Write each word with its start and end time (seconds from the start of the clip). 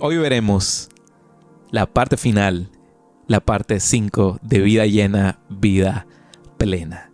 Hoy 0.00 0.16
veremos 0.16 0.88
la 1.70 1.86
parte 1.86 2.16
final, 2.16 2.70
la 3.26 3.40
parte 3.40 3.80
5 3.80 4.38
de 4.42 4.58
vida 4.60 4.86
llena, 4.86 5.38
vida 5.48 6.06
plena. 6.58 7.10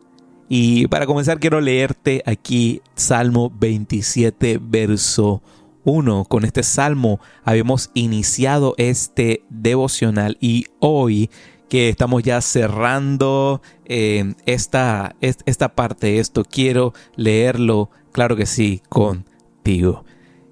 Y 0.49 0.87
para 0.87 1.07
comenzar 1.07 1.41
quiero 1.41 1.61
leerte 1.61 2.23
aquí 2.27 2.81
Salmo 2.95 3.51
27, 3.59 4.59
verso 4.63 5.43
1. 5.85 6.25
Con 6.25 6.45
este 6.45 6.63
salmo 6.63 7.21
habíamos 7.45 7.91
iniciado 7.95 8.75
este 8.79 9.45
devocional 9.49 10.37
y 10.41 10.67
hoy 10.79 11.31
que 11.69 11.89
estamos 11.89 12.23
ya 12.23 12.41
cerrando 12.41 13.61
eh, 13.85 14.35
esta, 14.47 15.17
esta 15.21 15.75
parte, 15.75 16.21
esto 16.21 16.45
quiero 16.45 16.93
leerlo, 17.17 17.91
claro 18.13 18.37
que 18.37 18.47
sí, 18.47 18.83
contigo. 18.89 20.05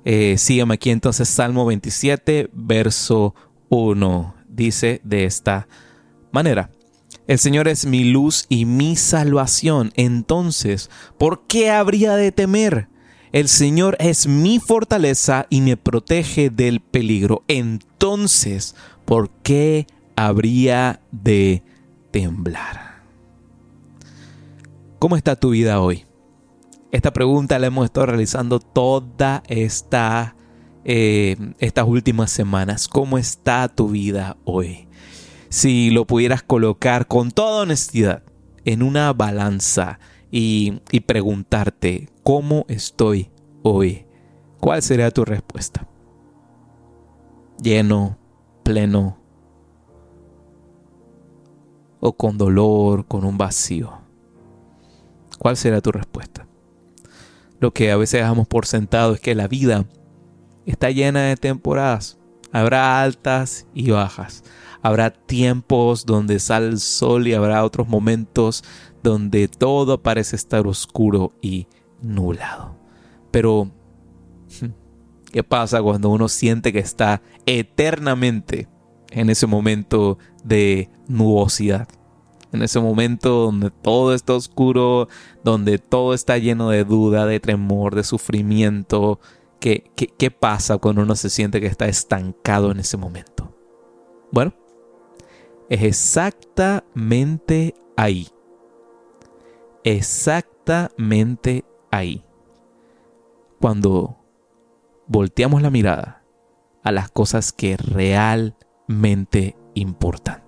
Eh, 0.05 0.36
sígueme 0.39 0.75
aquí 0.75 0.91
entonces 0.91 1.29
Salmo 1.29 1.65
27, 1.66 2.51
verso 2.52 3.34
1. 3.70 4.34
Dice 4.48 5.01
de 5.05 5.24
esta 5.24 5.66
manera. 6.30 6.70
El 7.27 7.38
Señor 7.38 7.69
es 7.69 7.87
mi 7.87 8.05
luz 8.05 8.45
y 8.51 8.66
mi 8.66 8.96
salvación. 8.96 9.93
Entonces, 9.95 10.91
¿por 11.16 11.46
qué 11.46 11.70
habría 11.70 12.16
de 12.16 12.32
temer? 12.32 12.88
El 13.32 13.48
Señor 13.48 13.96
es 13.98 14.27
mi 14.27 14.60
fortaleza 14.60 15.46
y 15.48 15.62
me 15.62 15.77
protege 15.77 16.51
del 16.51 16.80
peligro. 16.80 17.43
Entonces, 17.48 18.77
¿por 19.07 19.30
qué 19.43 19.87
habría 20.16 21.01
de 21.10 21.62
temblar? 22.10 23.02
¿Cómo 24.98 25.16
está 25.16 25.34
tu 25.34 25.51
vida 25.51 25.80
hoy? 25.80 26.05
Esta 26.95 27.12
pregunta 27.12 27.59
la 27.59 27.66
hemos 27.66 27.87
estado 27.87 28.07
realizando 28.07 28.61
toda 28.61 29.43
esta, 29.48 30.37
eh, 30.85 31.35
estas 31.59 31.89
últimas 31.89 32.30
semanas. 32.30 32.87
¿Cómo 32.87 33.18
está 33.18 33.66
tu 33.66 33.88
vida 33.88 34.37
hoy? 34.45 34.87
Si 35.49 35.91
lo 35.91 36.07
pudieras 36.07 36.45
colocar 36.45 37.09
con 37.09 37.33
toda 37.33 37.63
honestidad 37.63 38.23
en 38.65 38.85
una 38.85 39.13
balanza 39.13 39.99
y, 40.30 40.83
y 40.93 41.01
preguntarte, 41.01 42.10
¿cómo 42.23 42.65
estoy 42.68 43.29
hoy? 43.65 44.07
¿Cuál 44.61 44.80
sería 44.80 45.11
tu 45.11 45.24
respuesta? 45.24 45.88
¿Lleno, 47.61 48.18
pleno 48.63 49.18
o 51.99 52.13
con 52.13 52.38
dolor, 52.38 53.09
con 53.09 53.24
un 53.24 53.37
vacío? 53.37 53.99
¿Cuál 55.40 55.57
será 55.57 55.80
tu 55.80 55.90
respuesta? 55.90 56.43
Lo 57.65 57.73
que 57.73 57.90
a 57.90 57.96
veces 57.96 58.20
dejamos 58.20 58.46
por 58.46 58.66
sentado 58.66 59.15
es 59.15 59.20
que 59.20 59.34
la 59.34 59.48
vida 59.48 59.87
está 60.66 60.90
llena 60.90 61.23
de 61.23 61.37
temporadas. 61.38 62.18
Habrá 62.52 63.02
altas 63.02 63.66
y 63.73 63.90
bajas. 63.90 64.44
Habrá 64.82 65.09
tiempos 65.09 66.04
donde 66.04 66.41
sale 66.41 66.66
el 66.66 66.78
sol 66.78 67.26
y 67.26 67.32
habrá 67.32 67.65
otros 67.65 67.88
momentos 67.88 68.65
donde 69.03 69.48
todo 69.48 70.03
parece 70.03 70.37
estar 70.37 70.66
oscuro 70.66 71.32
y 71.41 71.66
nublado. 72.03 72.76
Pero, 73.31 73.71
¿qué 75.32 75.43
pasa 75.43 75.81
cuando 75.81 76.10
uno 76.10 76.28
siente 76.28 76.71
que 76.71 76.81
está 76.81 77.22
eternamente 77.47 78.69
en 79.10 79.31
ese 79.31 79.47
momento 79.47 80.19
de 80.44 80.91
nubosidad? 81.09 81.88
En 82.55 82.62
ese 82.62 82.78
momento 82.78 83.31
donde 83.31 83.71
todo 83.71 84.15
está 84.15 84.33
oscuro, 84.34 85.09
donde 85.43 85.78
todo 85.78 86.15
está 86.15 86.38
lleno 86.38 86.71
de 86.71 86.84
duda, 86.84 87.27
de 87.27 87.41
temor, 87.41 87.97
de 87.97 88.05
sufrimiento. 88.05 89.19
¿Qué, 89.59 89.91
qué, 89.97 90.31
pasa 90.31 90.78
cuando 90.78 91.03
uno 91.03 91.16
se 91.16 91.31
siente 91.31 91.61
que 91.61 91.66
está 91.66 91.87
estancado 91.87 92.71
en 92.71 92.78
ese 92.78 92.97
momento? 92.97 93.53
Bueno, 94.31 94.55
es 95.69 95.83
exactamente 95.83 97.75
ahí. 97.97 98.28
Exactamente 99.83 101.65
ahí. 101.91 102.25
Cuando 103.61 104.17
volteamos 105.09 105.61
la 105.61 105.71
mirada 105.71 106.23
a 106.84 106.93
las 106.93 107.11
cosas 107.11 107.53
que 107.53 107.77
realmente 107.77 109.57
importan 109.75 110.44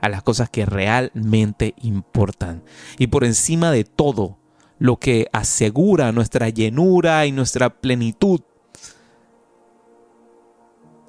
a 0.00 0.08
las 0.08 0.22
cosas 0.22 0.50
que 0.50 0.66
realmente 0.66 1.74
importan. 1.82 2.62
Y 2.98 3.08
por 3.08 3.24
encima 3.24 3.70
de 3.70 3.84
todo, 3.84 4.38
lo 4.78 4.98
que 4.98 5.28
asegura 5.32 6.12
nuestra 6.12 6.48
llenura 6.48 7.26
y 7.26 7.32
nuestra 7.32 7.70
plenitud, 7.70 8.40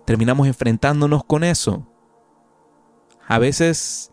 terminamos 0.06 0.48
enfrentándonos 0.48 1.24
con 1.24 1.44
eso. 1.44 1.86
A 3.28 3.40
veces 3.40 4.12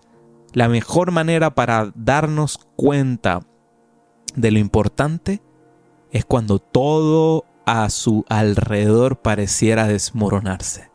la 0.53 0.69
mejor 0.69 1.13
manera 1.13 1.55
para 1.55 1.93
darnos 1.95 2.59
cuenta 2.77 3.47
de 4.35 4.51
lo 4.51 4.59
importante 4.59 5.41
es 6.11 6.25
cuando 6.25 6.59
todo 6.59 7.45
a 7.67 7.89
su 7.91 8.25
alrededor 8.29 9.21
pareciera 9.21 9.87
desmoronarse. 9.87 10.91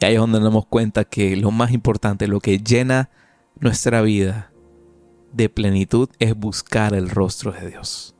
Y 0.00 0.04
ahí 0.04 0.14
es 0.14 0.20
donde 0.20 0.38
nos 0.38 0.48
damos 0.48 0.66
cuenta 0.66 1.04
que 1.04 1.36
lo 1.36 1.50
más 1.50 1.72
importante, 1.72 2.28
lo 2.28 2.40
que 2.40 2.58
llena 2.58 3.10
nuestra 3.58 4.02
vida 4.02 4.52
de 5.32 5.48
plenitud 5.48 6.08
es 6.18 6.36
buscar 6.36 6.94
el 6.94 7.10
rostro 7.10 7.52
de 7.52 7.70
Dios. 7.70 8.14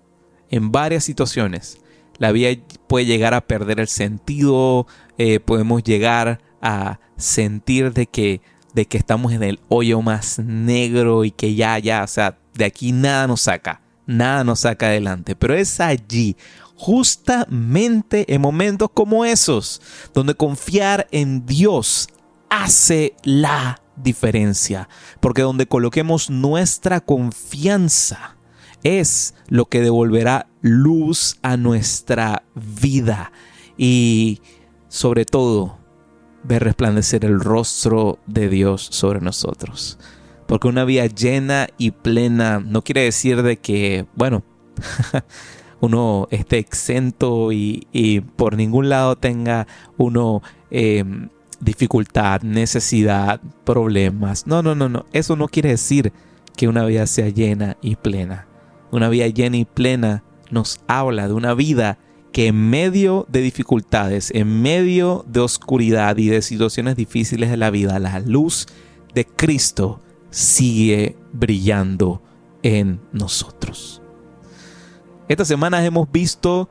En 0.51 0.73
varias 0.73 1.05
situaciones, 1.05 1.79
la 2.19 2.33
vida 2.33 2.51
puede 2.87 3.07
llegar 3.07 3.35
a 3.35 3.47
perder 3.47 3.81
el 3.81 3.89
sentido, 3.89 4.87
eh, 5.19 5.41
podemos 5.41 5.83
llegar 5.83 6.41
a 6.63 7.01
sentir 7.17 7.93
de 7.93 8.07
que, 8.07 8.41
de 8.75 8.87
que 8.87 8.99
estamos 8.99 9.33
en 9.33 9.43
el 9.43 9.61
hoyo 9.69 10.01
más 10.03 10.39
negro 10.39 11.25
y 11.25 11.31
que 11.31 11.55
ya, 11.55 11.79
ya, 11.79 12.05
o 12.05 12.07
sea, 12.07 12.39
de 12.55 12.65
aquí 12.65 12.93
nada 12.93 13.27
nos 13.27 13.43
saca, 13.43 13.83
nada 14.07 14.45
nos 14.45 14.61
saca 14.61 14.87
adelante. 14.87 15.37
Pero 15.37 15.55
es 15.55 15.81
allí, 15.81 16.37
justamente 16.77 18.33
en 18.35 18.41
momentos 18.41 18.91
como 18.93 19.25
esos, 19.25 19.81
donde 20.15 20.35
confiar 20.35 21.07
en 21.11 21.47
Dios 21.47 22.09
hace 22.51 23.15
la 23.25 23.81
diferencia, 23.97 24.89
porque 25.21 25.43
donde 25.43 25.67
coloquemos 25.67 26.31
nuestra 26.31 27.01
confianza 27.01 28.37
es 28.83 29.35
lo 29.49 29.67
que 29.67 29.81
devolverá 29.81 30.49
luz 30.61 31.39
a 31.43 31.57
nuestra 31.57 32.45
vida 32.55 33.33
y 33.77 34.41
sobre 34.89 35.25
todo 35.25 35.79
ver 36.45 36.63
resplandecer 36.63 37.25
el 37.25 37.41
rostro 37.41 38.19
de 38.27 38.49
Dios 38.49 38.87
sobre 38.91 39.21
nosotros. 39.21 39.99
Porque 40.47 40.69
una 40.69 40.85
vida 40.85 41.07
llena 41.07 41.69
y 41.77 41.91
plena 41.91 42.61
no 42.61 42.83
quiere 42.83 43.03
decir 43.03 43.43
de 43.43 43.57
que, 43.57 44.07
bueno, 44.15 44.45
uno 45.81 46.29
esté 46.31 46.59
exento 46.59 47.53
y, 47.53 48.25
por 48.37 48.57
ningún 48.57 48.89
lado 48.89 49.17
tenga 49.17 49.67
uno 49.97 50.43
em, 50.71 51.29
dificultad, 51.61 52.43
necesidad, 52.43 53.41
problemas. 53.65 54.47
No, 54.47 54.63
no, 54.63 54.75
no, 54.75 54.89
no. 54.89 55.07
Eso 55.13 55.37
no 55.37 55.49
quiere 55.49 55.71
decir 55.71 56.13
que 56.57 56.69
una 56.69 56.85
vida 56.85 57.07
sea 57.07 57.29
llena 57.29 57.77
y 57.83 57.97
plena. 57.97 58.47
Una 58.91 59.09
vida 59.09 59.27
llena 59.29 59.59
y 59.59 59.65
plena 59.65 60.23
nos 60.51 60.81
habla 60.87 61.29
de 61.29 61.35
una 61.35 61.55
vida 61.55 61.99
que 62.33 62.49
en 62.49 62.71
medio 62.71 63.27
de 63.29 63.41
dificultades, 63.41 64.31
en 64.35 64.63
medio 64.63 65.25
de 65.27 65.41
oscuridad 65.41 66.19
y 66.19 66.29
de 66.29 66.43
situaciones 66.43 66.97
difíciles 66.97 67.51
de 67.51 67.57
la 67.57 67.71
vida, 67.71 67.99
la 67.99 68.21
luz 68.21 68.67
de 69.15 69.25
Cristo 69.25 70.03
sigue 70.31 71.17
brillando 71.33 72.23
en 72.63 73.01
nosotros. 73.13 74.03
Estas 75.29 75.49
semanas 75.49 75.85
hemos 75.85 76.11
visto 76.13 76.69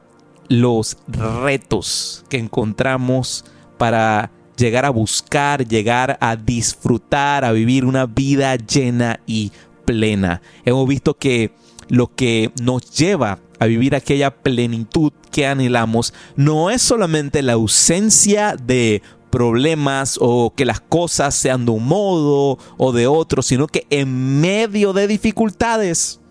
los 0.47 0.97
retos 1.07 2.23
que 2.29 2.37
encontramos 2.37 3.43
para 3.77 4.31
llegar 4.55 4.85
a 4.85 4.91
buscar, 4.91 5.67
llegar 5.67 6.17
a 6.21 6.37
disfrutar, 6.37 7.43
a 7.43 7.51
vivir 7.51 7.83
una 7.83 8.05
vida 8.05 8.55
llena 8.55 9.19
y 9.27 9.51
plena. 9.83 10.41
Hemos 10.63 10.87
visto 10.87 11.15
que 11.15 11.51
lo 11.89 12.15
que 12.15 12.51
nos 12.61 12.89
lleva 12.91 13.39
a 13.59 13.65
vivir 13.65 13.93
aquella 13.93 14.33
plenitud 14.33 15.11
que 15.31 15.47
anhelamos 15.47 16.13
no 16.37 16.69
es 16.69 16.81
solamente 16.81 17.41
la 17.41 17.53
ausencia 17.53 18.55
de 18.55 19.01
problemas 19.31 20.17
o 20.21 20.53
que 20.55 20.63
las 20.63 20.79
cosas 20.79 21.35
sean 21.35 21.65
de 21.65 21.71
un 21.71 21.85
modo 21.85 22.57
o 22.77 22.91
de 22.93 23.07
otro, 23.07 23.41
sino 23.41 23.67
que 23.67 23.85
en 23.89 24.39
medio 24.39 24.93
de 24.93 25.07
dificultades 25.07 26.21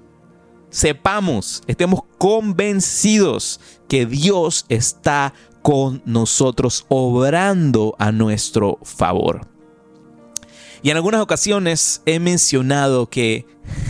sepamos, 0.75 1.62
estemos 1.69 2.00
convencidos 2.19 3.61
que 3.88 4.06
Dios 4.06 4.67
está 4.69 5.32
con 5.62 6.03
nosotros, 6.05 6.85
obrando 6.88 7.94
a 8.00 8.11
nuestro 8.11 8.81
favor. 8.82 9.47
Y 10.82 10.91
en 10.91 10.97
algunas 10.97 11.21
ocasiones 11.21 12.03
he 12.06 12.19
mencionado 12.19 13.09
que 13.09 13.47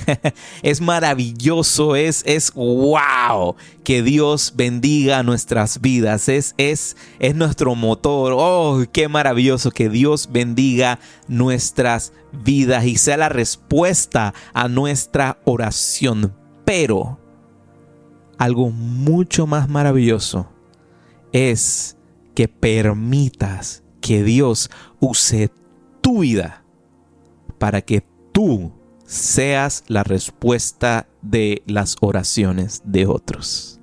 es 0.62 0.82
maravilloso, 0.82 1.96
es, 1.96 2.22
es 2.26 2.52
wow 2.52 3.56
que 3.82 4.02
Dios 4.02 4.52
bendiga 4.54 5.22
nuestras 5.22 5.80
vidas, 5.80 6.28
es, 6.28 6.54
es, 6.58 6.98
es 7.18 7.34
nuestro 7.34 7.74
motor. 7.74 8.34
Oh, 8.36 8.84
qué 8.92 9.08
maravilloso 9.08 9.70
que 9.70 9.88
Dios 9.88 10.28
bendiga 10.30 11.00
nuestras 11.28 12.12
vidas 12.44 12.84
y 12.84 12.98
sea 12.98 13.16
la 13.16 13.30
respuesta 13.30 14.34
a 14.52 14.68
nuestra 14.68 15.38
oración. 15.44 16.43
Pero 16.64 17.18
algo 18.38 18.70
mucho 18.70 19.46
más 19.46 19.68
maravilloso 19.68 20.48
es 21.32 21.96
que 22.34 22.48
permitas 22.48 23.82
que 24.00 24.22
Dios 24.22 24.70
use 25.00 25.50
tu 26.00 26.20
vida 26.20 26.64
para 27.58 27.80
que 27.80 28.04
tú 28.32 28.72
seas 29.06 29.84
la 29.86 30.02
respuesta 30.02 31.06
de 31.22 31.62
las 31.66 31.96
oraciones 32.00 32.82
de 32.84 33.06
otros. 33.06 33.80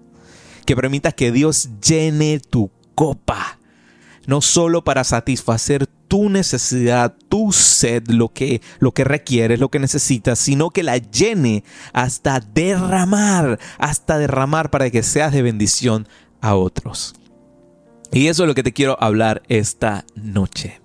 Que 0.66 0.76
permitas 0.76 1.14
que 1.14 1.32
Dios 1.32 1.70
llene 1.86 2.40
tu 2.40 2.70
copa, 2.96 3.60
no 4.32 4.40
solo 4.40 4.82
para 4.86 5.04
satisfacer 5.04 5.88
tu 6.08 6.30
necesidad, 6.30 7.14
tu 7.28 7.52
sed, 7.52 8.08
lo 8.08 8.30
que, 8.30 8.62
lo 8.80 8.94
que 8.94 9.04
requieres, 9.04 9.60
lo 9.60 9.68
que 9.68 9.78
necesitas, 9.78 10.40
sino 10.40 10.70
que 10.70 10.84
la 10.84 11.00
llene 11.00 11.66
hasta 11.92 12.40
derramar, 12.40 13.60
hasta 13.78 14.18
derramar 14.18 14.70
para 14.70 14.90
que 14.90 15.04
seas 15.04 15.34
de 15.34 15.42
bendición 15.42 16.08
a 16.40 16.56
otros. 16.56 17.14
Y 18.14 18.28
eso 18.28 18.44
es 18.44 18.48
lo 18.48 18.56
que 18.56 18.64
te 18.64 18.72
quiero 18.72 18.96
hablar 19.04 19.44
esta 19.50 20.06
noche. 20.16 20.80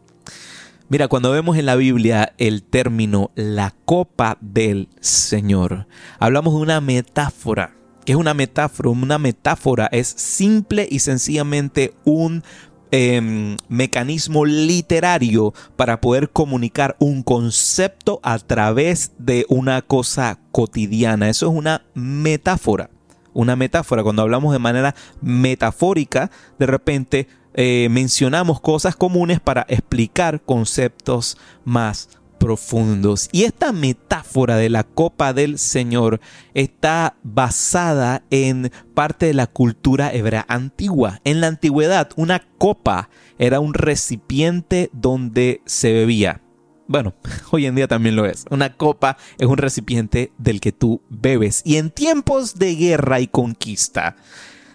Mira, 0.89 1.07
cuando 1.07 1.31
vemos 1.31 1.57
en 1.57 1.67
la 1.67 1.77
Biblia 1.77 2.35
el 2.39 2.65
término 2.65 3.31
la 3.37 3.77
copa 3.85 4.39
del 4.41 4.89
Señor, 4.99 5.87
hablamos 6.19 6.53
de 6.55 6.63
una 6.63 6.81
metáfora. 6.81 7.77
¿Qué 8.05 8.13
es 8.13 8.19
una 8.19 8.35
metáfora? 8.35 8.91
Una 8.91 9.19
metáfora 9.19 9.89
es 9.93 10.09
simple 10.09 10.89
y 10.91 10.99
sencillamente 10.99 11.95
un 12.05 12.43
em, 12.91 13.57
mecanismo 13.69 14.45
literario 14.45 15.55
para 15.77 16.01
poder 16.01 16.31
comunicar 16.31 16.97
un 16.99 17.23
concepto 17.23 18.21
a 18.23 18.39
través 18.39 19.13
de 19.19 19.47
una 19.49 19.83
cosa 19.83 20.39
cotidiana. 20.53 21.29
Eso 21.29 21.51
es 21.51 21.53
una 21.57 21.83
metáfora 21.95 22.91
una 23.37 23.55
metáfora. 23.55 24.03
Cuando 24.03 24.23
hablamos 24.23 24.55
de 24.55 24.59
manera 24.59 24.95
metafórica, 25.21 26.31
de 26.59 26.65
repente 26.65 27.29
eh, 27.53 27.89
mencionamos 27.91 28.61
cosas 28.61 28.97
comunes 28.97 29.41
para 29.41 29.67
explicar 29.69 30.41
conceptos 30.41 31.37
más 31.65 32.09
profundos. 32.39 33.29
Y 33.33 33.45
esta 33.45 33.73
metáfora 33.73 34.57
de 34.57 34.71
la 34.71 34.85
copa 34.85 35.33
del 35.33 35.59
Señor 35.59 36.21
está 36.55 37.17
basada 37.23 38.23
en 38.31 38.71
parte 38.95 39.27
de 39.27 39.35
la 39.35 39.47
cultura 39.47 40.13
hebrea 40.13 40.45
antigua. 40.49 41.21
En 41.25 41.41
la 41.41 41.49
antigüedad, 41.49 42.11
una 42.17 42.41
copa 42.59 43.11
era 43.39 43.61
un 43.61 43.75
recipiente 43.75 44.91
donde 44.93 45.61
se 45.67 45.93
bebía. 45.93 46.41
Bueno, 46.89 47.15
hoy 47.51 47.67
en 47.67 47.75
día 47.75 47.89
también 47.89 48.17
lo 48.17 48.27
es. 48.27 48.45
Una 48.51 48.75
copa 48.77 49.17
es 49.39 49.47
un 49.47 49.59
recipiente 49.59 50.33
del 50.39 50.61
que 50.61 50.73
tú 50.73 51.03
bebes. 51.09 51.63
Y 51.65 51.77
en 51.77 51.91
tiempos 51.91 52.59
de 52.59 52.75
guerra 52.75 53.21
y 53.21 53.27
conquista, 53.27 54.17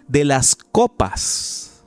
de 0.08 0.26
las 0.26 0.56
copas 0.56 1.86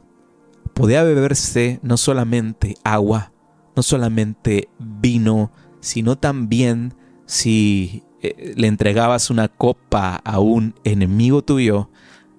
podía 0.73 1.03
beberse 1.05 1.79
no 1.83 1.97
solamente 1.97 2.75
agua, 2.85 3.33
no 3.77 3.83
solamente 3.83 4.69
vino, 4.79 5.53
sino 5.85 6.17
también 6.17 6.95
si 7.27 8.03
eh, 8.23 8.55
le 8.57 8.69
entregabas 8.69 9.29
una 9.29 9.49
copa 9.49 10.17
a 10.17 10.41
un 10.41 10.75
enemigo 10.83 11.43
tuyo, 11.43 11.91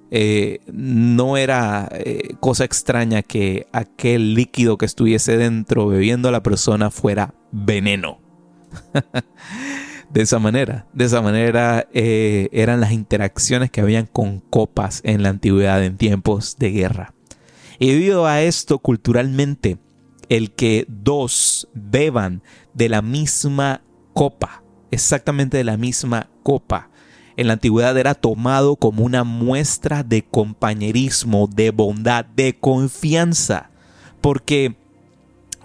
eh, 0.09 0.62
no 0.71 1.38
era 1.38 1.88
eh, 1.92 2.36
cosa 2.39 2.63
extraña 2.63 3.21
que 3.21 3.68
aquel 3.71 4.33
líquido 4.33 4.80
que 4.80 4.88
estuviese 4.88 5.38
dentro 5.38 5.88
bebiendo 5.88 6.30
a 6.30 6.31
la 6.31 6.42
persona 6.42 6.89
fuera 6.89 7.36
veneno. 7.51 8.19
de 10.09 10.21
esa 10.21 10.39
manera, 10.39 10.88
de 10.94 11.06
esa 11.06 11.21
manera 11.21 11.88
eran 11.94 12.80
las 12.80 12.94
interacciones 12.94 13.69
que 13.69 13.81
habían 13.81 14.07
con 14.07 14.39
copas 14.39 15.01
en 15.03 15.21
la 15.21 15.30
antigüedad 15.30 15.83
en 15.83 15.97
tiempos 15.97 16.57
de 16.57 16.71
guerra. 16.71 17.13
Y 17.77 17.92
debido 17.92 18.25
a 18.25 18.42
esto, 18.42 18.80
culturalmente, 18.80 19.77
el 20.30 20.51
que 20.51 20.86
dos 20.88 21.68
beban 21.74 22.42
de 22.74 22.89
la 22.89 23.01
misma 23.01 23.81
copa, 24.13 24.63
exactamente 24.92 25.57
de 25.57 25.63
la 25.63 25.77
misma 25.77 26.30
copa, 26.44 26.89
en 27.38 27.48
la 27.48 27.54
antigüedad 27.54 27.98
era 27.98 28.13
tomado 28.13 28.77
como 28.77 29.04
una 29.04 29.24
muestra 29.24 30.04
de 30.04 30.24
compañerismo, 30.24 31.50
de 31.54 31.72
bondad, 31.72 32.25
de 32.25 32.57
confianza. 32.57 33.72
Porque 34.22 34.77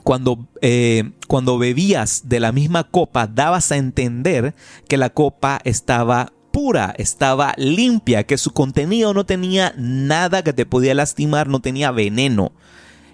cuando, 0.02 0.48
eh, 0.62 1.12
cuando 1.28 1.58
bebías 1.58 2.22
de 2.26 2.40
la 2.40 2.50
misma 2.52 2.84
copa, 2.84 3.28
dabas 3.28 3.70
a 3.70 3.76
entender 3.76 4.54
que 4.88 4.96
la 4.96 5.10
copa 5.10 5.60
estaba 5.64 6.32
pura, 6.50 6.94
estaba 6.98 7.54
limpia, 7.56 8.24
que 8.24 8.36
su 8.36 8.52
contenido 8.52 9.14
no 9.14 9.24
tenía 9.24 9.72
nada 9.76 10.42
que 10.42 10.52
te 10.52 10.66
podía 10.66 10.94
lastimar, 10.94 11.48
no 11.48 11.60
tenía 11.60 11.92
veneno. 11.92 12.52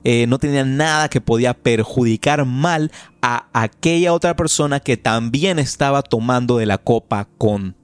Eh, 0.08 0.26
no 0.28 0.38
tenía 0.38 0.64
nada 0.64 1.08
que 1.08 1.20
podía 1.20 1.52
perjudicar 1.52 2.44
mal 2.44 2.92
a 3.22 3.48
aquella 3.52 4.12
otra 4.12 4.36
persona 4.36 4.78
que 4.78 4.96
también 4.96 5.58
estaba 5.58 6.02
tomando 6.02 6.58
de 6.58 6.66
la 6.66 6.78
copa 6.78 7.26
con 7.38 7.74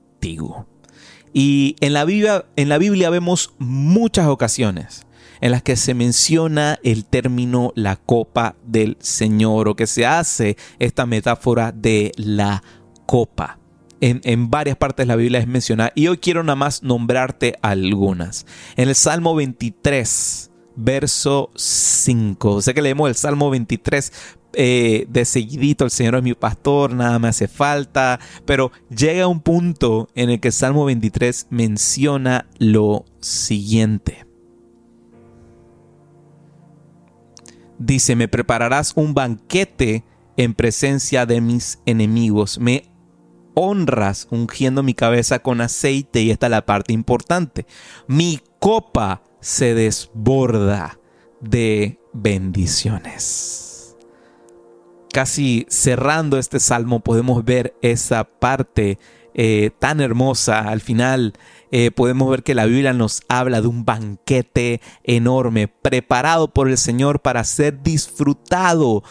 y 1.34 1.76
en 1.80 1.92
la 1.92 2.04
Biblia, 2.04 2.44
en 2.56 2.68
la 2.68 2.78
Biblia 2.78 3.10
vemos 3.10 3.54
muchas 3.58 4.28
ocasiones 4.28 5.06
en 5.40 5.50
las 5.50 5.62
que 5.62 5.76
se 5.76 5.94
menciona 5.94 6.78
el 6.84 7.04
término 7.04 7.72
la 7.74 7.96
copa 7.96 8.54
del 8.64 8.96
Señor 9.00 9.68
o 9.68 9.74
que 9.74 9.88
se 9.88 10.06
hace 10.06 10.56
esta 10.78 11.06
metáfora 11.06 11.72
de 11.72 12.12
la 12.16 12.62
copa. 13.06 13.58
En, 14.00 14.20
en, 14.24 14.50
varias 14.50 14.76
partes 14.76 15.04
de 15.04 15.08
la 15.08 15.16
Biblia 15.16 15.40
es 15.40 15.46
mencionada 15.46 15.92
y 15.94 16.08
hoy 16.08 16.18
quiero 16.18 16.42
nada 16.44 16.56
más 16.56 16.82
nombrarte 16.82 17.56
algunas. 17.62 18.46
En 18.76 18.88
el 18.88 18.94
Salmo 18.94 19.34
23, 19.34 20.51
verso 20.76 21.50
5. 21.54 22.62
Sé 22.62 22.74
que 22.74 22.82
leemos 22.82 23.08
el 23.08 23.14
Salmo 23.14 23.50
23, 23.50 24.12
eh, 24.54 25.06
de 25.08 25.24
seguidito, 25.24 25.84
el 25.84 25.90
Señor 25.90 26.16
es 26.16 26.22
mi 26.22 26.34
pastor, 26.34 26.92
nada 26.92 27.18
me 27.18 27.28
hace 27.28 27.48
falta, 27.48 28.20
pero 28.44 28.70
llega 28.90 29.26
un 29.26 29.40
punto 29.40 30.08
en 30.14 30.30
el 30.30 30.40
que 30.40 30.48
el 30.48 30.54
Salmo 30.54 30.84
23 30.84 31.46
menciona 31.50 32.46
lo 32.58 33.04
siguiente. 33.20 34.26
Dice, 37.78 38.14
me 38.14 38.28
prepararás 38.28 38.92
un 38.94 39.14
banquete 39.14 40.04
en 40.36 40.54
presencia 40.54 41.26
de 41.26 41.40
mis 41.40 41.80
enemigos, 41.86 42.58
me 42.58 42.90
honras 43.54 44.28
ungiendo 44.30 44.82
mi 44.82 44.94
cabeza 44.94 45.40
con 45.40 45.60
aceite 45.60 46.22
y 46.22 46.30
esta 46.30 46.46
es 46.46 46.50
la 46.50 46.64
parte 46.66 46.92
importante, 46.92 47.66
mi 48.06 48.40
copa 48.58 49.22
se 49.42 49.74
desborda 49.74 50.98
de 51.42 51.98
bendiciones 52.14 53.72
casi 55.12 55.66
cerrando 55.68 56.38
este 56.38 56.58
salmo 56.58 57.00
podemos 57.00 57.44
ver 57.44 57.76
esa 57.82 58.24
parte 58.24 58.98
eh, 59.34 59.70
tan 59.78 60.00
hermosa. 60.00 60.60
Al 60.60 60.80
final 60.80 61.34
eh, 61.70 61.90
podemos 61.90 62.28
ver 62.30 62.42
que 62.42 62.54
la 62.54 62.66
Biblia 62.66 62.92
nos 62.92 63.22
habla 63.28 63.60
de 63.60 63.68
un 63.68 63.84
banquete 63.84 64.80
enorme 65.04 65.68
preparado 65.68 66.48
por 66.48 66.68
el 66.68 66.78
Señor 66.78 67.20
para 67.20 67.44
ser 67.44 67.82
disfrutado. 67.82 69.04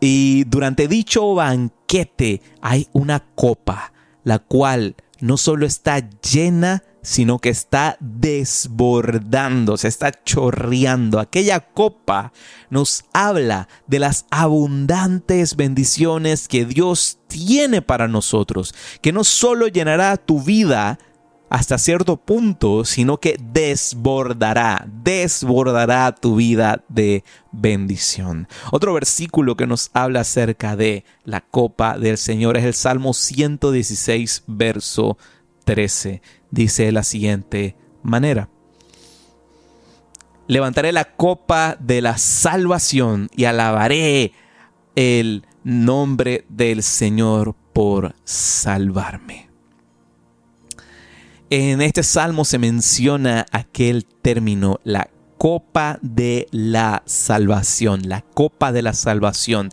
Y 0.00 0.44
durante 0.44 0.86
dicho 0.86 1.34
banquete 1.34 2.42
hay 2.60 2.86
una 2.92 3.20
copa, 3.34 3.92
la 4.22 4.38
cual 4.38 4.96
no 5.20 5.36
solo 5.38 5.66
está 5.66 6.08
llena 6.20 6.84
sino 7.08 7.38
que 7.38 7.48
está 7.48 7.96
desbordando, 8.00 9.78
se 9.78 9.88
está 9.88 10.12
chorreando. 10.12 11.18
Aquella 11.18 11.60
copa 11.60 12.34
nos 12.68 13.06
habla 13.14 13.66
de 13.86 13.98
las 13.98 14.26
abundantes 14.30 15.56
bendiciones 15.56 16.48
que 16.48 16.66
Dios 16.66 17.18
tiene 17.26 17.80
para 17.80 18.08
nosotros, 18.08 18.74
que 19.00 19.10
no 19.12 19.24
solo 19.24 19.68
llenará 19.68 20.18
tu 20.18 20.42
vida 20.42 20.98
hasta 21.48 21.78
cierto 21.78 22.18
punto, 22.18 22.84
sino 22.84 23.16
que 23.16 23.40
desbordará, 23.40 24.86
desbordará 25.02 26.14
tu 26.14 26.36
vida 26.36 26.84
de 26.90 27.24
bendición. 27.52 28.48
Otro 28.70 28.92
versículo 28.92 29.56
que 29.56 29.66
nos 29.66 29.88
habla 29.94 30.20
acerca 30.20 30.76
de 30.76 31.06
la 31.24 31.40
copa 31.40 31.98
del 31.98 32.18
Señor 32.18 32.58
es 32.58 32.66
el 32.66 32.74
Salmo 32.74 33.14
116, 33.14 34.44
verso 34.46 35.16
13 35.68 36.22
dice 36.50 36.84
de 36.84 36.92
la 36.92 37.02
siguiente 37.02 37.76
manera. 38.02 38.48
Levantaré 40.46 40.92
la 40.92 41.04
copa 41.04 41.76
de 41.78 42.00
la 42.00 42.16
salvación 42.16 43.28
y 43.36 43.44
alabaré 43.44 44.32
el 44.96 45.44
nombre 45.64 46.46
del 46.48 46.82
Señor 46.82 47.54
por 47.74 48.14
salvarme. 48.24 49.50
En 51.50 51.82
este 51.82 52.02
salmo 52.02 52.46
se 52.46 52.58
menciona 52.58 53.44
aquel 53.52 54.06
término, 54.06 54.80
la 54.84 55.10
copa 55.36 55.98
de 56.00 56.46
la 56.50 57.02
salvación, 57.04 58.08
la 58.08 58.22
copa 58.22 58.72
de 58.72 58.80
la 58.80 58.94
salvación. 58.94 59.68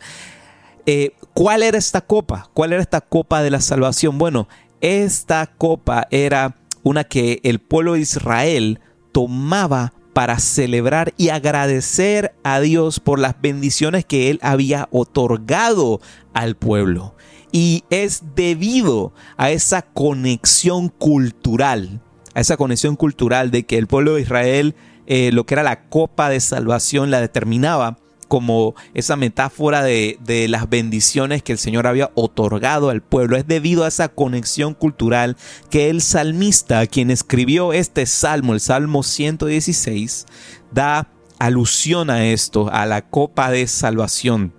Eh, 0.85 1.15
¿Cuál 1.33 1.63
era 1.63 1.77
esta 1.77 2.01
copa? 2.01 2.49
¿Cuál 2.53 2.73
era 2.73 2.81
esta 2.81 2.99
copa 2.99 3.41
de 3.41 3.49
la 3.49 3.61
salvación? 3.61 4.17
Bueno, 4.17 4.49
esta 4.81 5.47
copa 5.47 6.07
era 6.11 6.55
una 6.83 7.03
que 7.03 7.39
el 7.43 7.59
pueblo 7.59 7.93
de 7.93 8.01
Israel 8.01 8.79
tomaba 9.11 9.93
para 10.13 10.39
celebrar 10.39 11.13
y 11.17 11.29
agradecer 11.29 12.33
a 12.43 12.59
Dios 12.59 12.99
por 12.99 13.19
las 13.19 13.35
bendiciones 13.41 14.05
que 14.05 14.29
Él 14.29 14.39
había 14.41 14.87
otorgado 14.91 15.99
al 16.33 16.55
pueblo. 16.55 17.15
Y 17.51 17.83
es 17.89 18.23
debido 18.35 19.13
a 19.35 19.51
esa 19.51 19.81
conexión 19.81 20.89
cultural, 20.89 22.01
a 22.33 22.39
esa 22.39 22.55
conexión 22.55 22.95
cultural 22.95 23.51
de 23.51 23.65
que 23.65 23.77
el 23.77 23.87
pueblo 23.87 24.15
de 24.15 24.21
Israel, 24.21 24.75
eh, 25.07 25.31
lo 25.33 25.45
que 25.45 25.55
era 25.55 25.63
la 25.63 25.89
copa 25.89 26.29
de 26.29 26.39
salvación, 26.39 27.11
la 27.11 27.19
determinaba 27.19 27.97
como 28.27 28.75
esa 28.93 29.15
metáfora 29.15 29.83
de, 29.83 30.17
las 30.49 30.69
bendiciones 30.69 31.43
que 31.43 31.53
el 31.53 31.57
Señor 31.57 31.87
había 31.87 32.11
otorgado 32.15 32.89
al 32.89 33.01
pueblo. 33.01 33.37
Es 33.37 33.47
debido 33.47 33.83
a 33.83 33.87
esa 33.87 34.09
conexión 34.09 34.73
cultural 34.73 35.37
que 35.69 35.89
el 35.89 36.01
salmista, 36.01 36.85
quien 36.87 37.11
escribió 37.11 37.73
este 37.73 38.05
salmo, 38.05 38.53
el 38.53 38.59
Salmo 38.59 39.03
116, 39.03 40.25
da 40.71 41.09
alusión 41.39 42.09
a 42.09 42.25
esto, 42.25 42.69
a 42.71 42.85
la 42.85 43.01
copa 43.01 43.51
de 43.51 43.67
salvación, 43.67 44.53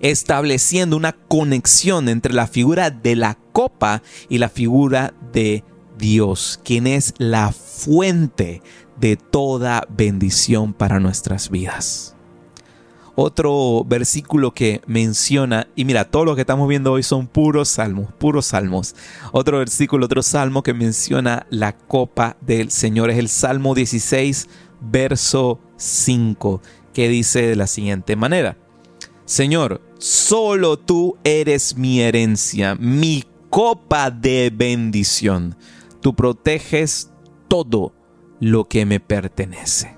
estableciendo 0.00 0.96
una 0.96 1.12
conexión 1.12 2.08
entre 2.08 2.34
la 2.34 2.46
figura 2.46 2.90
de 2.90 3.16
la 3.16 3.38
copa 3.52 4.02
y 4.28 4.38
la 4.38 4.48
figura 4.48 5.14
de 5.32 5.64
Dios, 5.98 6.60
quien 6.64 6.86
es 6.86 7.14
la 7.18 7.52
fuente 7.52 8.62
de 8.98 9.16
toda 9.16 9.86
bendición 9.88 10.72
para 10.74 11.00
nuestras 11.00 11.50
vidas 11.50 12.16
otro 13.22 13.84
versículo 13.84 14.54
que 14.54 14.80
menciona, 14.86 15.68
y 15.76 15.84
mira, 15.84 16.06
todo 16.06 16.24
lo 16.24 16.34
que 16.34 16.40
estamos 16.40 16.66
viendo 16.66 16.92
hoy 16.92 17.02
son 17.02 17.26
puros 17.26 17.68
salmos, 17.68 18.10
puros 18.14 18.46
salmos. 18.46 18.96
Otro 19.32 19.58
versículo, 19.58 20.06
otro 20.06 20.22
salmo 20.22 20.62
que 20.62 20.72
menciona 20.72 21.46
la 21.50 21.76
copa 21.76 22.38
del 22.40 22.70
Señor 22.70 23.10
es 23.10 23.18
el 23.18 23.28
Salmo 23.28 23.74
16, 23.74 24.48
verso 24.80 25.60
5, 25.76 26.62
que 26.94 27.10
dice 27.10 27.42
de 27.42 27.56
la 27.56 27.66
siguiente 27.66 28.16
manera. 28.16 28.56
Señor, 29.26 29.82
solo 29.98 30.78
tú 30.78 31.18
eres 31.22 31.76
mi 31.76 32.00
herencia, 32.00 32.74
mi 32.74 33.26
copa 33.50 34.10
de 34.10 34.50
bendición. 34.52 35.56
Tú 36.00 36.14
proteges 36.14 37.10
todo 37.48 37.92
lo 38.40 38.66
que 38.66 38.86
me 38.86 38.98
pertenece. 38.98 39.94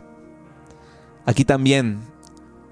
Aquí 1.25 1.45
también 1.45 2.12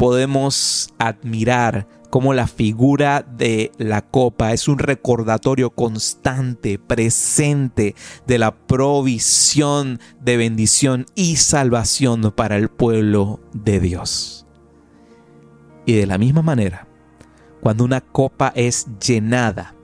podemos 0.00 0.94
admirar 0.96 1.86
cómo 2.08 2.32
la 2.32 2.46
figura 2.46 3.20
de 3.20 3.70
la 3.76 4.00
copa 4.00 4.54
es 4.54 4.66
un 4.66 4.78
recordatorio 4.78 5.68
constante, 5.68 6.78
presente 6.78 7.94
de 8.26 8.38
la 8.38 8.56
provisión 8.66 10.00
de 10.18 10.38
bendición 10.38 11.04
y 11.14 11.36
salvación 11.36 12.32
para 12.34 12.56
el 12.56 12.70
pueblo 12.70 13.40
de 13.52 13.78
Dios. 13.78 14.46
Y 15.84 15.92
de 15.92 16.06
la 16.06 16.16
misma 16.16 16.40
manera, 16.40 16.88
cuando 17.60 17.84
una 17.84 18.00
copa 18.00 18.54
es 18.56 18.86
llenada, 19.06 19.74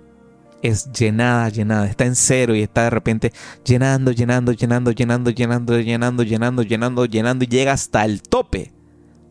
es 0.62 0.90
llenada, 0.92 1.50
llenada, 1.50 1.88
está 1.88 2.06
en 2.06 2.16
cero 2.16 2.54
y 2.54 2.62
está 2.62 2.84
de 2.84 2.90
repente 2.90 3.32
llenando, 3.66 4.12
llenando, 4.12 4.52
llenando, 4.52 4.92
llenando, 4.92 5.30
llenando, 5.30 5.74
llenando, 5.82 6.22
llenando, 6.22 6.62
llenando, 6.62 7.04
llenando 7.04 7.44
y 7.44 7.48
llega 7.48 7.74
hasta 7.74 8.02
el 8.06 8.22
tope 8.22 8.75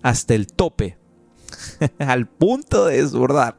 hasta 0.06 0.36
el 0.36 0.46
tope, 0.46 1.00
al 1.98 2.28
punto 2.28 2.86
de 2.86 3.02
desbordar. 3.02 3.58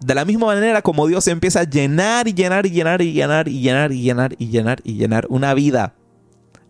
De 0.00 0.12
la 0.12 0.24
misma 0.24 0.46
manera 0.46 0.82
como 0.82 1.06
Dios 1.06 1.28
empieza 1.28 1.60
a 1.60 1.70
llenar 1.70 2.26
y 2.26 2.34
llenar 2.34 2.66
y 2.66 2.70
llenar 2.70 3.00
y 3.00 3.12
llenar 3.12 3.46
y 3.46 3.60
llenar 3.60 3.92
y 3.92 4.02
llenar 4.02 4.34
y 4.38 4.48
llenar 4.48 4.80
y 4.82 4.94
llenar 4.94 5.26
una 5.28 5.54
vida 5.54 5.94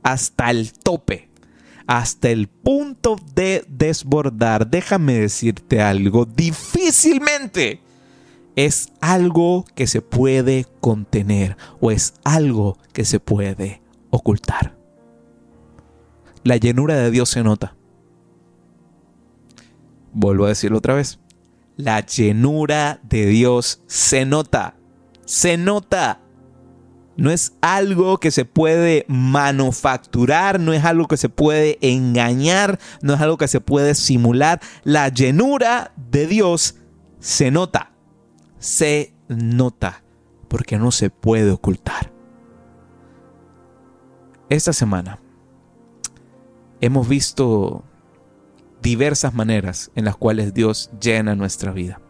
hasta 0.02 0.50
el 0.50 0.74
tope, 0.74 1.30
hasta 1.86 2.28
el 2.28 2.48
punto 2.48 3.16
de 3.34 3.64
desbordar, 3.66 4.68
déjame 4.68 5.20
decirte 5.20 5.80
algo, 5.80 6.26
difícilmente 6.26 7.80
es 8.56 8.92
algo 9.00 9.64
que 9.74 9.86
se 9.86 10.02
puede 10.02 10.66
contener 10.80 11.56
o 11.80 11.92
es 11.92 12.12
algo 12.24 12.76
que 12.92 13.06
se 13.06 13.20
puede 13.20 13.80
ocultar 14.10 14.79
la 16.44 16.56
llenura 16.56 16.96
de 16.96 17.10
Dios 17.10 17.28
se 17.28 17.42
nota. 17.42 17.76
Vuelvo 20.12 20.46
a 20.46 20.48
decirlo 20.48 20.78
otra 20.78 20.94
vez. 20.94 21.18
La 21.76 22.00
llenura 22.00 23.00
de 23.02 23.26
Dios 23.26 23.82
se 23.86 24.24
nota. 24.24 24.76
Se 25.24 25.56
nota. 25.56 26.20
No 27.16 27.30
es 27.30 27.52
algo 27.60 28.18
que 28.18 28.30
se 28.30 28.46
puede 28.46 29.04
manufacturar, 29.08 30.58
no 30.58 30.72
es 30.72 30.84
algo 30.84 31.06
que 31.06 31.18
se 31.18 31.28
puede 31.28 31.78
engañar, 31.82 32.78
no 33.02 33.14
es 33.14 33.20
algo 33.20 33.36
que 33.36 33.48
se 33.48 33.60
puede 33.60 33.94
simular. 33.94 34.60
La 34.84 35.08
llenura 35.08 35.92
de 35.96 36.26
Dios 36.26 36.76
se 37.18 37.50
nota. 37.50 37.92
Se 38.58 39.14
nota. 39.28 40.02
Porque 40.48 40.78
no 40.78 40.90
se 40.90 41.10
puede 41.10 41.50
ocultar. 41.50 42.10
Esta 44.48 44.72
semana 44.72 45.19
hemos 46.80 47.08
visto 47.08 47.84
diversas 48.82 49.34
maneras 49.34 49.90
en 49.94 50.04
las 50.04 50.16
cuales 50.16 50.54
Dios 50.54 50.90
llena 51.00 51.34
nuestra 51.34 51.72
vida. 51.72 52.00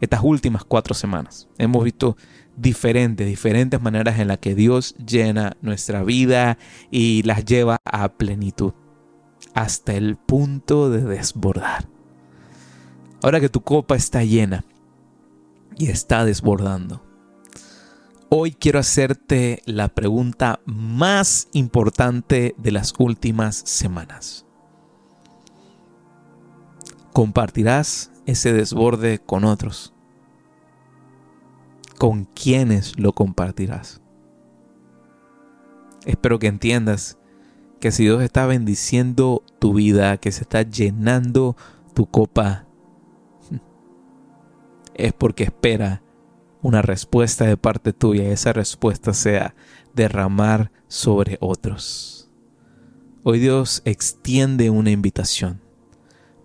Estas 0.00 0.20
últimas 0.22 0.64
cuatro 0.64 0.94
semanas 0.94 1.48
hemos 1.58 1.84
visto 1.84 2.16
diferentes, 2.56 3.26
diferentes 3.26 3.80
maneras 3.80 4.18
en 4.18 4.28
las 4.28 4.38
que 4.38 4.54
Dios 4.54 4.94
llena 4.96 5.56
nuestra 5.60 6.02
vida 6.02 6.58
y 6.90 7.22
las 7.22 7.44
lleva 7.44 7.78
a 7.84 8.08
plenitud, 8.08 8.72
hasta 9.54 9.94
el 9.94 10.16
punto 10.16 10.90
de 10.90 11.02
desbordar. 11.02 11.88
Ahora 13.22 13.40
que 13.40 13.50
tu 13.50 13.60
copa 13.60 13.94
está 13.94 14.24
llena 14.24 14.64
y 15.76 15.90
está 15.90 16.24
desbordando, 16.24 17.02
Hoy 18.32 18.52
quiero 18.52 18.78
hacerte 18.78 19.60
la 19.66 19.88
pregunta 19.88 20.60
más 20.64 21.48
importante 21.52 22.54
de 22.58 22.70
las 22.70 22.94
últimas 22.96 23.56
semanas. 23.56 24.46
¿Compartirás 27.12 28.12
ese 28.26 28.52
desborde 28.52 29.18
con 29.18 29.44
otros? 29.44 29.92
¿Con 31.98 32.24
quiénes 32.24 32.96
lo 33.00 33.14
compartirás? 33.14 34.00
Espero 36.06 36.38
que 36.38 36.46
entiendas 36.46 37.18
que 37.80 37.90
si 37.90 38.04
Dios 38.04 38.22
está 38.22 38.46
bendiciendo 38.46 39.42
tu 39.58 39.74
vida, 39.74 40.18
que 40.18 40.30
se 40.30 40.42
está 40.42 40.62
llenando 40.62 41.56
tu 41.94 42.06
copa, 42.06 42.64
es 44.94 45.12
porque 45.14 45.42
espera 45.42 46.04
una 46.62 46.82
respuesta 46.82 47.46
de 47.46 47.56
parte 47.56 47.92
tuya 47.92 48.24
y 48.24 48.32
esa 48.32 48.52
respuesta 48.52 49.14
sea 49.14 49.54
derramar 49.94 50.70
sobre 50.88 51.38
otros. 51.40 52.30
Hoy 53.22 53.38
Dios 53.38 53.82
extiende 53.84 54.70
una 54.70 54.90
invitación 54.90 55.60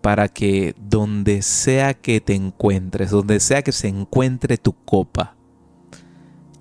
para 0.01 0.27
que 0.27 0.75
donde 0.79 1.41
sea 1.41 1.93
que 1.93 2.22
te 2.22 2.36
encuentres, 2.36 3.12
donde 3.12 3.39
sea 3.39 3.62
que 3.63 3.72
se 3.72 3.88
encuentre 3.88 4.57
tu 4.57 4.74
copa, 4.74 5.36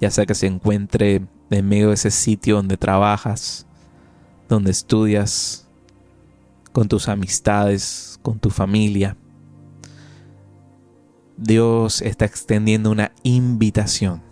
ya 0.00 0.11
sea 0.11 0.25
que 0.25 0.34
se 0.34 0.46
encuentre 0.46 1.26
en 1.50 1.68
medio 1.68 1.88
de 1.88 1.94
ese 1.94 2.11
sitio 2.11 2.56
donde 2.56 2.76
trabajas, 2.76 3.66
donde 4.49 4.70
estudias, 4.70 5.68
con 6.73 6.88
tus 6.88 7.08
amistades, 7.08 8.18
con 8.23 8.38
tu 8.38 8.50
familia, 8.50 9.16
Dios 11.36 12.02
está 12.02 12.24
extendiendo 12.24 12.90
una 12.90 13.12
invitación 13.22 14.22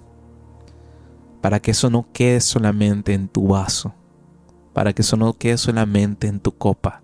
para 1.41 1.61
que 1.61 1.73
eso 1.73 1.91
no 1.91 2.07
quede 2.13 2.41
solamente 2.41 3.13
en 3.13 3.29
tu 3.29 3.49
vaso, 3.49 3.95
para 4.73 4.93
que 4.93 5.03
eso 5.03 5.17
no 5.17 5.35
quede 5.35 5.59
solamente 5.59 6.29
en 6.29 6.39
tu 6.39 6.57
copa, 6.57 7.03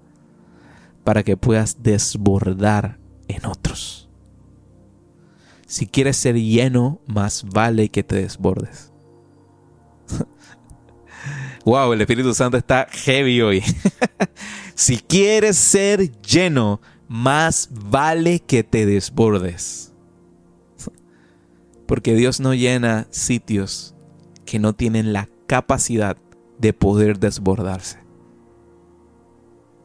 para 1.04 1.24
que 1.24 1.36
puedas 1.36 1.82
desbordar 1.82 2.98
en 3.26 3.44
otros. 3.46 4.08
Si 5.66 5.86
quieres 5.86 6.16
ser 6.16 6.36
lleno, 6.36 7.00
más 7.06 7.44
vale 7.44 7.90
que 7.90 8.02
te 8.02 8.16
desbordes. 8.16 8.92
wow, 11.64 11.92
el 11.92 12.00
Espíritu 12.00 12.32
Santo 12.32 12.56
está 12.56 12.86
heavy 12.90 13.42
hoy. 13.42 13.62
si 14.74 14.98
quieres 14.98 15.58
ser 15.58 16.12
lleno, 16.22 16.80
más 17.08 17.68
vale 17.70 18.40
que 18.40 18.62
te 18.62 18.86
desbordes. 18.86 19.88
Porque 21.88 22.14
Dios 22.14 22.38
no 22.38 22.52
llena 22.52 23.07
sitios 23.11 23.95
que 24.45 24.59
no 24.59 24.75
tienen 24.75 25.14
la 25.14 25.30
capacidad 25.47 26.18
de 26.59 26.75
poder 26.75 27.18
desbordarse. 27.18 27.99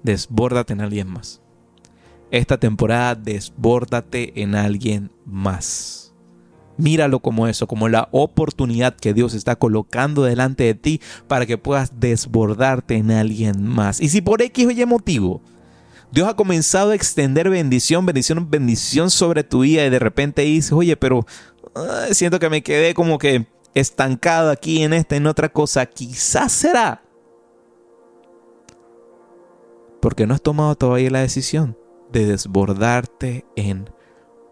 Desbórdate 0.03 0.73
en 0.73 0.81
alguien 0.81 1.07
más. 1.07 1.41
Esta 2.29 2.59
temporada 2.59 3.15
desbórdate 3.15 4.41
en 4.41 4.55
alguien 4.55 5.11
más. 5.25 6.13
Míralo 6.75 7.21
como 7.21 7.47
eso, 7.47 7.67
como 7.67 7.87
la 7.87 8.09
oportunidad 8.11 8.97
que 8.97 9.13
Dios 9.13 9.33
está 9.33 9.55
colocando 9.55 10.23
delante 10.23 10.65
de 10.65 10.73
ti 10.73 10.99
para 11.29 11.45
que 11.45 11.57
puedas 11.57 12.01
desbordarte 12.01 12.95
en 12.95 13.11
alguien 13.11 13.63
más. 13.63 14.01
Y 14.01 14.09
si 14.09 14.19
por 14.19 14.41
X 14.41 14.67
o 14.67 14.71
Y 14.71 14.85
motivo 14.85 15.41
Dios 16.13 16.27
ha 16.27 16.35
comenzado 16.35 16.91
a 16.91 16.95
extender 16.95 17.49
bendición, 17.49 18.05
bendición, 18.05 18.47
bendición 18.47 19.09
sobre 19.09 19.43
tu 19.43 19.61
vida 19.61 19.83
y 19.83 19.89
de 19.89 19.97
repente 19.97 20.43
dices, 20.43 20.71
oye, 20.71 20.95
pero 20.95 21.25
siento 22.11 22.39
que 22.39 22.49
me 22.49 22.63
quedé 22.63 22.93
como 22.93 23.17
que 23.17 23.47
estancado 23.73 24.51
aquí 24.51 24.83
en 24.83 24.93
esta, 24.93 25.15
en 25.15 25.27
otra 25.27 25.49
cosa. 25.49 25.85
Quizás 25.85 26.51
será 26.51 27.03
porque 30.03 30.27
no 30.27 30.33
has 30.33 30.41
tomado 30.41 30.75
todavía 30.75 31.09
la 31.09 31.21
decisión 31.21 31.77
de 32.11 32.25
desbordarte 32.25 33.45
en 33.55 33.89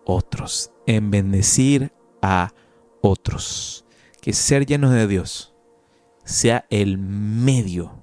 otros, 0.05 0.71
en 0.87 1.11
bendecir 1.11 1.91
a 2.21 2.53
otros. 3.01 3.83
Que 4.21 4.31
ser 4.31 4.65
llenos 4.65 4.93
de 4.93 5.07
Dios 5.07 5.53
sea 6.23 6.65
el 6.69 6.97
medio, 6.97 8.01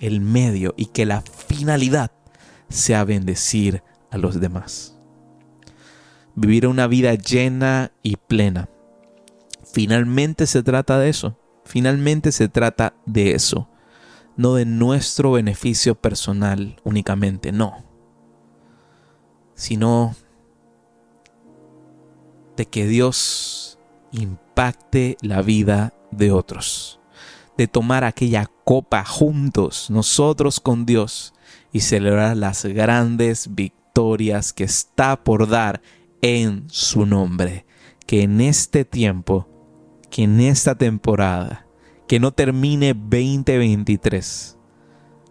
el 0.00 0.20
medio 0.20 0.74
y 0.76 0.86
que 0.86 1.06
la 1.06 1.20
finalidad 1.20 2.10
sea 2.68 3.04
bendecir 3.04 3.84
a 4.10 4.18
los 4.18 4.40
demás. 4.40 4.98
Vivir 6.34 6.66
una 6.66 6.86
vida 6.86 7.14
llena 7.14 7.92
y 8.02 8.16
plena. 8.16 8.68
Finalmente 9.72 10.46
se 10.46 10.62
trata 10.62 10.98
de 10.98 11.08
eso. 11.08 11.38
Finalmente 11.64 12.32
se 12.32 12.48
trata 12.48 12.94
de 13.06 13.34
eso 13.34 13.68
no 14.36 14.54
de 14.54 14.64
nuestro 14.64 15.32
beneficio 15.32 15.94
personal 15.94 16.80
únicamente, 16.84 17.52
no, 17.52 17.84
sino 19.54 20.14
de 22.56 22.66
que 22.66 22.86
Dios 22.86 23.78
impacte 24.10 25.16
la 25.20 25.42
vida 25.42 25.94
de 26.10 26.32
otros, 26.32 27.00
de 27.56 27.68
tomar 27.68 28.04
aquella 28.04 28.50
copa 28.64 29.04
juntos, 29.04 29.90
nosotros 29.90 30.60
con 30.60 30.86
Dios, 30.86 31.34
y 31.72 31.80
celebrar 31.80 32.36
las 32.36 32.64
grandes 32.64 33.54
victorias 33.54 34.52
que 34.52 34.64
está 34.64 35.22
por 35.22 35.48
dar 35.48 35.80
en 36.22 36.64
su 36.68 37.04
nombre. 37.04 37.66
Que 38.06 38.22
en 38.22 38.40
este 38.40 38.84
tiempo, 38.84 39.48
que 40.10 40.24
en 40.24 40.40
esta 40.40 40.74
temporada, 40.74 41.66
que 42.08 42.18
no 42.18 42.32
termine 42.32 42.94
2023 42.94 44.58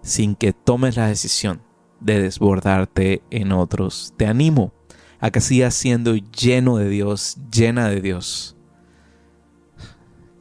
sin 0.02 0.36
que 0.36 0.54
tomes 0.54 0.98
la 0.98 1.08
decisión 1.08 1.62
de 2.00 2.22
desbordarte 2.22 3.22
en 3.30 3.52
otros. 3.52 4.14
Te 4.18 4.26
animo 4.26 4.74
a 5.20 5.32
que 5.32 5.42
sigas 5.42 5.76
siendo 5.76 6.16
lleno 6.16 6.78
de 6.78 6.90
Dios, 6.90 7.38
llena 7.52 7.88
de 7.90 8.02
Dios. 8.02 8.58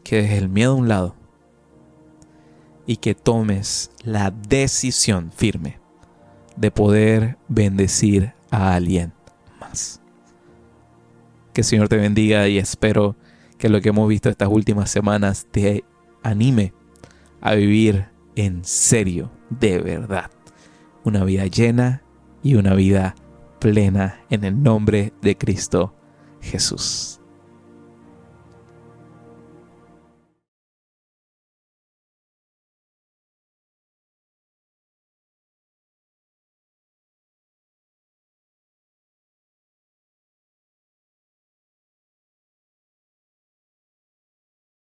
Que 0.02 0.22
dejes 0.22 0.38
el 0.38 0.48
miedo 0.48 0.72
a 0.72 0.76
un 0.76 0.88
lado 0.88 1.14
y 2.86 2.96
que 2.96 3.14
tomes 3.14 3.90
la 4.02 4.30
decisión 4.30 5.30
firme 5.30 5.78
de 6.56 6.70
poder 6.70 7.38
bendecir 7.48 8.32
a 8.50 8.74
alguien 8.74 9.12
más. 9.60 9.99
Que 11.52 11.62
el 11.62 11.64
Señor 11.64 11.88
te 11.88 11.96
bendiga 11.96 12.48
y 12.48 12.58
espero 12.58 13.16
que 13.58 13.68
lo 13.68 13.80
que 13.80 13.90
hemos 13.90 14.08
visto 14.08 14.28
estas 14.28 14.48
últimas 14.48 14.90
semanas 14.90 15.46
te 15.50 15.84
anime 16.22 16.72
a 17.40 17.54
vivir 17.54 18.06
en 18.36 18.64
serio, 18.64 19.30
de 19.50 19.78
verdad, 19.80 20.30
una 21.04 21.24
vida 21.24 21.46
llena 21.46 22.02
y 22.42 22.54
una 22.54 22.74
vida 22.74 23.14
plena 23.58 24.20
en 24.30 24.44
el 24.44 24.62
nombre 24.62 25.12
de 25.20 25.36
Cristo 25.36 25.94
Jesús. 26.40 27.19